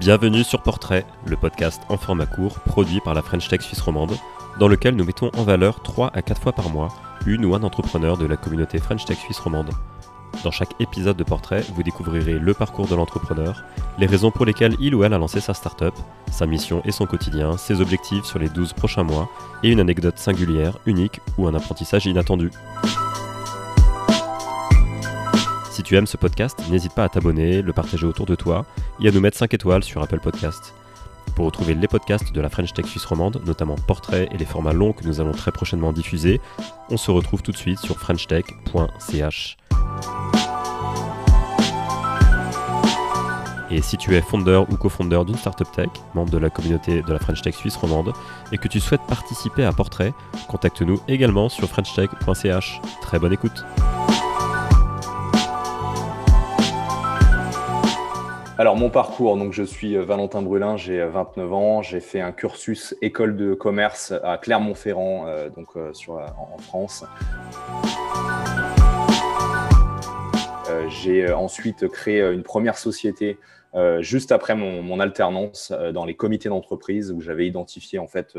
[0.00, 4.16] Bienvenue sur Portrait, le podcast en format court produit par la French Tech Suisse romande,
[4.58, 6.88] dans lequel nous mettons en valeur 3 à 4 fois par mois
[7.26, 9.68] une ou un entrepreneur de la communauté French Tech Suisse romande.
[10.42, 13.62] Dans chaque épisode de Portrait, vous découvrirez le parcours de l'entrepreneur,
[13.98, 15.94] les raisons pour lesquelles il ou elle a lancé sa startup,
[16.32, 19.28] sa mission et son quotidien, ses objectifs sur les 12 prochains mois,
[19.62, 22.50] et une anecdote singulière, unique ou un apprentissage inattendu.
[25.80, 28.66] Si tu aimes ce podcast, n'hésite pas à t'abonner, le partager autour de toi
[29.02, 30.74] et à nous mettre 5 étoiles sur Apple Podcast.
[31.34, 34.74] Pour retrouver les podcasts de la French Tech Suisse romande, notamment Portrait et les formats
[34.74, 36.38] longs que nous allons très prochainement diffuser,
[36.90, 39.56] on se retrouve tout de suite sur frenchtech.ch.
[43.70, 47.10] Et si tu es fondeur ou cofondeur d'une startup tech, membre de la communauté de
[47.10, 48.12] la French Tech Suisse romande,
[48.52, 50.12] et que tu souhaites participer à Portrait,
[50.46, 52.82] contacte-nous également sur frenchtech.ch.
[53.00, 53.64] Très bonne écoute.
[58.60, 62.20] Alors mon parcours, donc je suis euh, Valentin Brulin, j'ai 29 euh, ans, j'ai fait
[62.20, 67.06] un cursus école de commerce à Clermont-Ferrand, euh, donc sur, en France.
[70.90, 73.38] j'ai ensuite créé une première société
[74.00, 78.38] juste après mon, alternance dans les comités d'entreprise où j'avais identifié en fait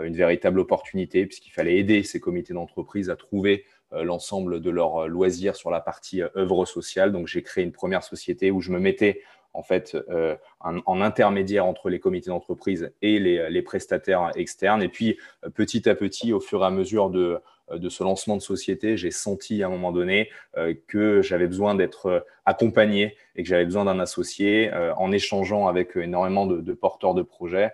[0.00, 5.56] une véritable opportunité puisqu'il fallait aider ces comités d'entreprise à trouver l'ensemble de leurs loisirs
[5.56, 7.12] sur la partie œuvre sociale.
[7.12, 9.20] Donc j'ai créé une première société où je me mettais
[9.54, 14.82] en fait euh, en, intermédiaire entre les comités d'entreprise et les, prestataires externes.
[14.82, 17.40] Et puis euh, petit à petit, au fur et à mesure de,
[17.72, 21.74] de ce lancement de société, j'ai senti à un moment donné euh, que j'avais besoin
[21.74, 27.22] d'être accompagné et que j'avais besoin d'un associé en échangeant avec énormément de, porteurs de
[27.22, 27.70] projets.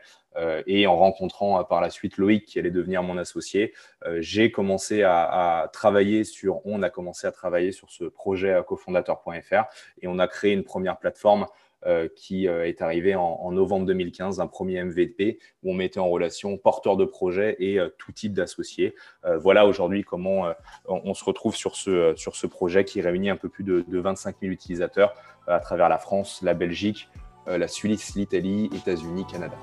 [0.66, 3.72] et en rencontrant par la suite Loïc qui allait devenir mon associé,
[4.18, 9.64] j'ai commencé à, à, travailler sur, on a commencé à travailler sur ce projet cofondateur.fr
[10.02, 11.47] et on a créé une première plateforme
[11.87, 16.09] euh, qui euh, est arrivé en, novembre 2015, un premier MVP où on mettait en
[16.09, 18.97] relation porteurs de projets et euh, tout type d'associés.
[19.41, 20.53] voilà aujourd'hui comment
[20.87, 23.99] on, se retrouve sur ce, sur ce projet qui réunit un peu plus de, de
[23.99, 25.15] 25 000 utilisateurs
[25.47, 27.09] à travers la France, la Belgique,
[27.47, 29.56] la Suisse, l'Italie, États-Unis, Canada.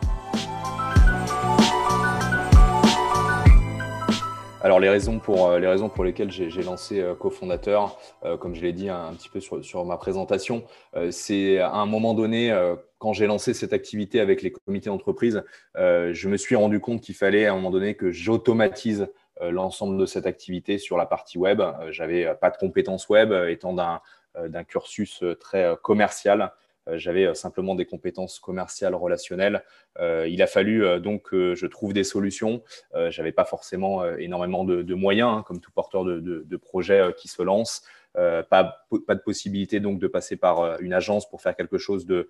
[4.65, 8.55] Alors les raisons pour, euh, les raisons pour lesquelles j'ai lancé euh, cofondateur, euh, comme
[8.55, 10.63] je l'ai dit un, petit peu sur, sur ma présentation,
[11.11, 12.51] c'est à un moment donné,
[12.97, 15.43] quand j'ai lancé cette activité avec les comités d'entreprise,
[15.75, 19.07] je me suis rendu compte qu'il fallait à un moment donné que j'automatise
[19.41, 21.61] l'ensemble de cette activité sur la partie web.
[21.89, 26.51] J'avais pas de compétences web, étant d'un cursus très commercial.
[26.87, 29.63] Euh, j'avais euh, simplement des compétences commerciales, relationnelles.
[29.99, 32.61] Euh, il a fallu donc que je trouve des solutions.
[32.93, 37.27] Je n'avais pas forcément énormément de, moyens, hein, comme tout porteur de, de projet qui
[37.27, 37.83] se lance.
[38.13, 42.27] pas, de possibilité donc de passer par une agence pour faire quelque chose de,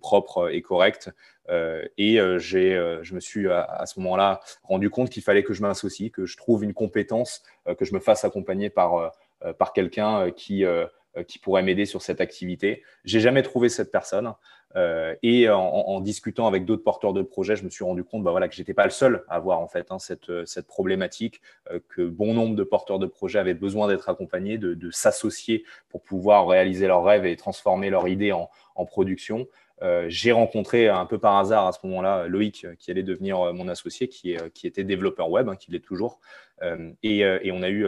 [0.00, 1.10] propre et correct.
[1.50, 6.10] et j'ai, je me suis à, ce moment-là rendu compte qu'il fallait que je m'associe,
[6.10, 7.42] que je trouve une compétence,
[7.78, 9.12] que je me fasse accompagner par,
[9.58, 10.86] par quelqu'un qui euh,
[11.26, 12.82] qui pourrait m'aider sur cette activité.
[13.04, 14.32] J'ai jamais trouvé cette personne.
[14.76, 18.30] Euh, et en, discutant avec d'autres porteurs de projets, je me suis rendu compte bah,
[18.30, 21.40] voilà, que j'étais pas le seul à avoir en fait hein, cette, cette, problématique,
[21.70, 25.64] euh, que bon nombre de porteurs de projets avaient besoin d'être accompagnés, de, de s'associer
[25.90, 29.46] pour pouvoir réaliser leurs rêves et transformer leur idée en, en production.
[29.82, 33.52] Euh, j'ai rencontré un peu par hasard à ce moment-là Loïc, qui allait devenir euh,
[33.52, 36.20] mon associé, qui, était développeur web, hein, qui l'est toujours.
[36.62, 37.86] Euh, et, on a eu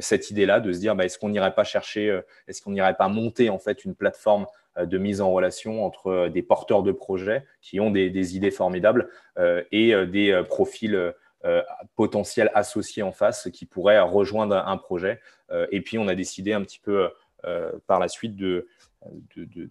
[0.00, 3.08] cette idée-là de se dire, bah, est-ce qu'on n'irait pas chercher, est-ce qu'on n'irait pas
[3.08, 4.46] monter en fait une plateforme
[4.78, 9.08] de mise en relation entre des porteurs de projets qui ont des, idées formidables
[9.70, 11.14] et des profils
[11.94, 15.20] potentiels associés en face qui pourraient rejoindre un projet.
[15.70, 17.08] et puis on a décidé un petit peu
[17.86, 18.66] par la suite de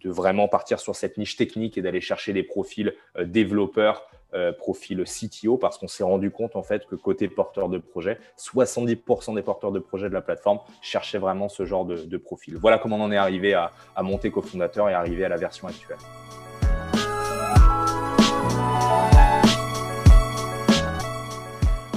[0.09, 5.03] vraiment partir sur cette niche technique et d'aller chercher des profils euh, développeurs, euh, profils
[5.03, 9.41] CTO, parce qu'on s'est rendu compte en fait que côté porteur de projet, 70% des
[9.41, 12.57] porteurs de projet de la plateforme cherchaient vraiment ce genre de, profil.
[12.57, 13.71] Voilà comment on en est arrivé à,
[14.01, 15.97] monter cofondateur et arriver à la version actuelle.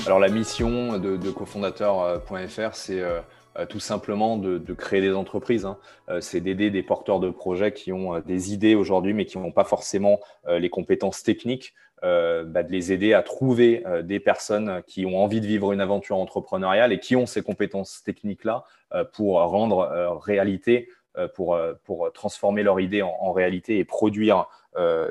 [0.06, 3.20] Alors la mission de, cofondateur.fr, c'est euh, euh,
[3.66, 5.64] tout simplement de, créer des entreprises.
[5.64, 5.78] Hein.
[6.08, 9.38] Euh, c'est d'aider des porteurs de projets qui ont euh, des idées aujourd'hui, mais qui
[9.38, 15.04] n'ont pas forcément les compétences techniques, bah, de les aider à trouver des personnes qui
[15.04, 18.64] ont envie de vivre une aventure entrepreneuriale et qui ont ces compétences techniques-là
[19.12, 20.88] pour rendre réalité,
[21.34, 24.46] pour, pour transformer leur idée en, réalité et produire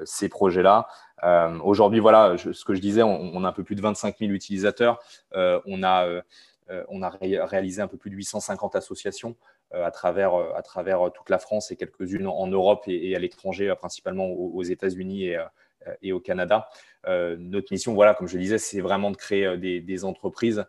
[0.06, 0.88] ces projets-là.
[1.64, 5.00] Aujourd'hui, voilà, ce que je disais, on, a un peu plus de 25 000 utilisateurs.
[5.34, 6.22] on a euh,
[6.90, 9.36] on a réalisé un peu plus de 850 associations
[9.74, 14.28] euh, à travers, euh, toute la France et quelques-unes en Europe et, à l'étranger, principalement
[14.28, 15.34] aux, États-Unis
[16.02, 16.70] et au Canada.
[17.06, 20.66] notre mission, voilà, comme je le disais, c'est vraiment de créer des, entreprises,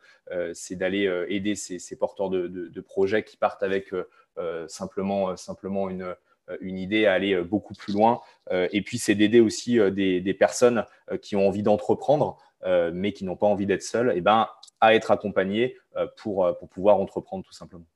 [0.53, 3.93] c'est d'aller aider ces, porteurs de, projets qui partent avec
[4.67, 5.35] simplement,
[5.91, 8.21] une idée à aller beaucoup plus loin.
[8.51, 10.85] et puis, c'est d'aider aussi des, personnes
[11.23, 14.49] qui ont envie d'entreprendre, mais qui n'ont pas envie d'être seules, et ben,
[14.81, 15.77] à être accompagnées
[16.17, 17.87] pour, pour pouvoir entreprendre tout simplement.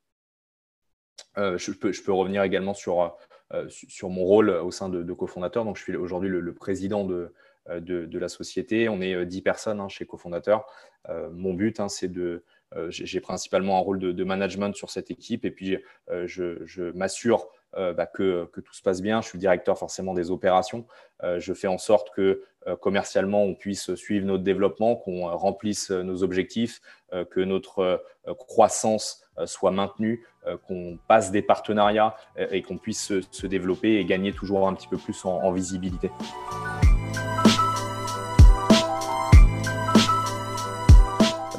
[1.37, 3.17] je, peux, je, peux, revenir également sur,
[3.69, 5.65] sur mon rôle au sein de, cofondateur.
[5.65, 7.33] Donc, je suis aujourd'hui le, président de,
[7.69, 8.89] de, la société.
[8.89, 10.65] On est 10 personnes hein, chez cofondateur.
[11.09, 12.45] mon but, hein, c'est de.
[12.89, 15.79] J'ai principalement un rôle de, management sur cette équipe et puis
[16.25, 17.49] je, je m'assure
[17.79, 19.23] euh, bah, que, tout se passe bien.
[19.23, 20.85] Je suis directeur forcément des opérations.
[21.23, 25.91] Euh, je fais en sorte que euh, commercialement, on puisse suivre notre développement, qu'on remplisse
[25.91, 26.81] nos objectifs,
[27.31, 28.03] que notre
[28.39, 30.25] croissance soit maintenue,
[30.67, 34.97] qu'on passe des partenariats et qu'on puisse se, développer et gagner toujours un petit peu
[34.97, 36.11] plus en visibilité.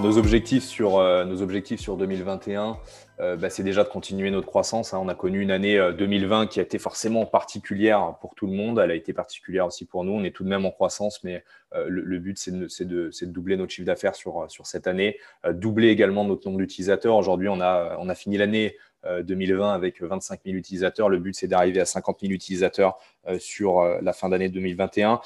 [0.04, 2.78] Nos objectifs sur, euh, nos objectifs sur 2021,
[3.22, 4.94] euh, bah, c'est déjà de continuer notre croissance.
[4.94, 5.00] Hein.
[5.02, 8.52] On a connu une année 2020 euh, qui a été forcément particulière pour tout le
[8.52, 8.80] monde.
[8.80, 10.12] Elle a été particulière aussi pour nous.
[10.12, 11.46] On est tout de même en croissance, mais
[11.88, 15.18] le, but, c'est de, doubler notre chiffre d'affaires sur, sur cette année,
[15.54, 17.16] doubler également notre nombre d'utilisateurs.
[17.16, 18.76] Aujourd'hui, on a, on a fini l'année
[19.24, 21.10] 2020 euh, avec 25 000 utilisateurs.
[21.10, 22.98] Le but, c'est d'arriver à 50 000 utilisateurs
[23.28, 25.22] euh, sur euh, la fin d'année 2021.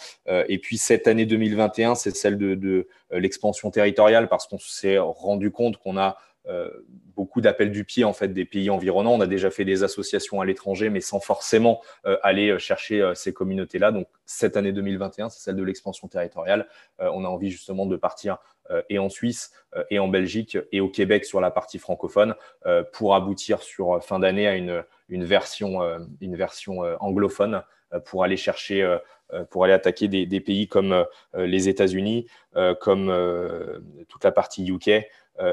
[0.48, 5.78] Et puis, cette année 2021, c'est celle de, l'expansion territoriale parce qu'on s'est rendu compte
[5.78, 6.18] qu'on a
[7.16, 9.14] beaucoup d'appels du pied en fait des pays environnants.
[9.14, 11.82] On a déjà fait des associations à l'étranger, mais sans forcément
[12.24, 13.92] aller chercher ces communautés-là.
[13.92, 16.68] Donc cette année 2021, c'est celle de l'expansion territoriale.
[17.00, 18.38] on a envie justement de partir
[18.72, 22.36] euh, et en Suisse euh, et en Belgique et au Québec sur la partie francophone
[22.66, 25.82] euh, pour aboutir sur fin d'année à une, version,
[26.22, 27.64] une version anglophone
[28.06, 28.98] pour aller chercher,
[29.50, 32.28] pour aller attaquer des, pays comme les États-Unis,
[32.82, 33.14] comme
[34.10, 35.02] toute la partie UK, euh,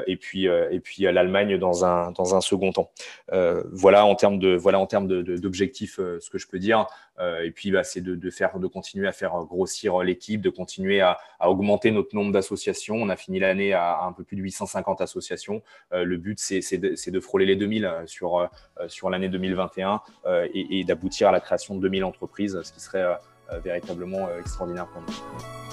[0.07, 2.91] et puis, euh, et puis l'Allemagne dans un, dans un second temps.
[3.31, 6.87] Euh, voilà en termes de voilà en termes d'objectifs ce que je peux dire.
[7.43, 11.01] et puis bah, c'est de, de, faire de continuer à faire grossir l'équipe, de continuer
[11.01, 12.95] à, augmenter notre nombre d'associations.
[12.95, 15.61] On a fini l'année à, un peu plus de 850 associations.
[15.91, 18.49] le but c'est de, de, frôler les 2000 sur
[18.87, 20.01] sur l'année 2021
[20.53, 23.05] et, et d'aboutir à la création de 2000 entreprises, ce qui serait
[23.63, 25.64] véritablement extraordinaire pour nous.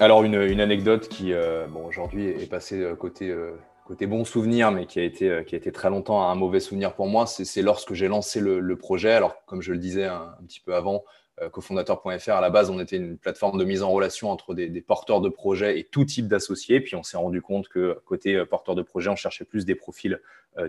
[0.00, 4.86] Alors, une, anecdote qui, euh, aujourd'hui, est passée euh, côté, euh, côté bon souvenir, mais
[4.86, 7.94] qui a, été, qui a été très longtemps un mauvais souvenir pour moi, c'est lorsque
[7.94, 9.10] j'ai lancé le, projet.
[9.10, 11.02] Alors, comme je le disais un, petit peu avant,
[11.50, 15.20] cofondateur.fr, à la base, on était une plateforme de mise en relation entre des, porteurs
[15.20, 16.80] de projets et tout type d'associés.
[16.80, 20.20] Puis, on s'est rendu compte que côté porteur de projet, on cherchait plus des profils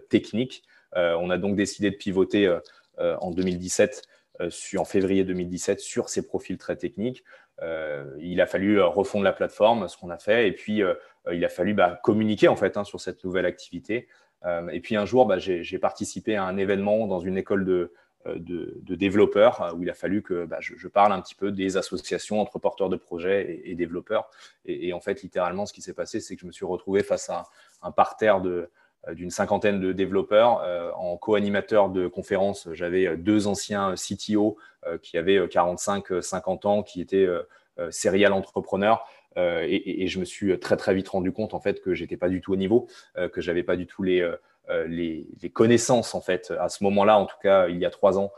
[0.10, 0.64] techniques.
[0.96, 2.58] on a donc décidé de pivoter
[2.98, 4.08] en 2017
[4.78, 7.24] en février 2017 sur ces profils très techniques.
[7.62, 10.94] Euh, il a fallu euh, refondre la plateforme, ce qu'on a fait, et puis euh,
[11.32, 14.08] il a fallu bah, communiquer en fait hein, sur cette nouvelle activité.
[14.72, 17.92] et puis un jour, bah, j'ai participé à un événement dans une école de,
[18.26, 22.40] de, développeurs où il a fallu que bah, je, parle un petit peu des associations
[22.40, 24.30] entre porteurs de projets et, développeurs.
[24.66, 27.30] Et, en fait, littéralement, ce qui s'est passé, c'est que je me suis retrouvé face
[27.30, 27.44] à
[27.82, 28.72] un parterre de,
[29.14, 30.62] d'une cinquantaine de développeurs.
[30.96, 37.26] en co-animateur de conférences, j'avais deux anciens CTO euh, qui avaient 45-50 ans, qui étaient
[37.26, 37.42] euh,
[37.80, 39.06] euh, serial entrepreneurs.
[39.36, 42.42] Et, je me suis très très vite rendu compte en fait que j'étais pas du
[42.42, 42.88] tout au niveau,
[43.32, 44.28] que j'avais pas du tout les,
[44.86, 48.34] les, connaissances en fait à ce moment-là, en tout cas il y a trois ans,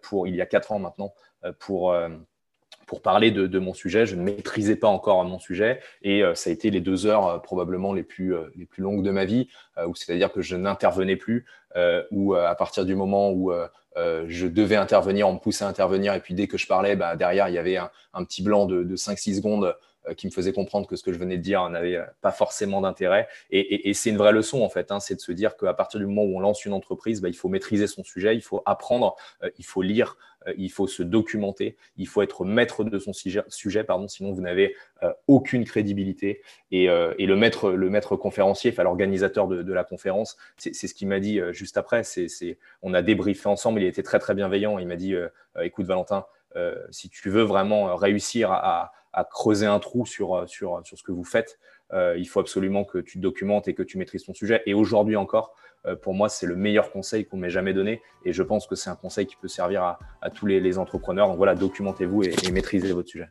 [0.00, 1.12] pour il y a quatre ans maintenant,
[1.58, 1.92] pour
[2.86, 4.06] pour parler de, mon sujet.
[4.06, 7.92] Je ne maîtrisais pas encore mon sujet et ça a été les deux heures probablement
[7.92, 9.48] les plus, les plus longues de ma vie,
[9.86, 11.46] où c'est-à-dire que je n'intervenais plus,
[12.10, 13.52] ou à partir du moment où
[13.96, 16.96] euh, je devais intervenir, on me poussait à intervenir, et puis dès que je parlais,
[16.96, 19.72] bah, derrière, il y avait un, petit blanc de, de 5-6 secondes euh,
[20.12, 22.80] qui me faisait comprendre que ce que je venais de dire n'avait euh, pas forcément
[22.80, 23.26] d'intérêt.
[23.50, 26.06] Et, c'est une vraie leçon, en fait, hein, c'est de se dire qu'à partir du
[26.06, 29.16] moment où on lance une entreprise, bah, il faut maîtriser son sujet, il faut apprendre,
[29.58, 30.16] il faut lire,
[30.58, 34.74] il faut se documenter, il faut être maître de son sujet, pardon, sinon vous n'avez
[35.26, 36.42] aucune crédibilité.
[36.70, 41.40] Et, le, maître, le maître conférencier, l'organisateur de, la conférence, c'est ce qu'il m'a dit
[41.52, 42.02] juste après.
[42.82, 44.78] On a débriefé ensemble, il était très très bienveillant.
[44.78, 45.14] Il m'a dit,
[45.60, 46.26] écoute Valentin,
[46.90, 51.12] si tu veux vraiment réussir à creuser un trou sur, euh, sur, sur ce que
[51.12, 51.60] vous faites.
[51.92, 54.60] Euh, il faut absolument que tu te documentes et que tu maîtrises ton sujet.
[54.66, 55.54] Et aujourd'hui encore,
[55.86, 58.02] euh, pour moi, c'est le meilleur conseil qu'on m'ait jamais donné.
[58.24, 61.28] Et je pense que c'est un conseil qui peut servir à, à tous les, entrepreneurs.
[61.28, 63.28] Donc voilà, documentez-vous et, et maîtrisez votre sujet.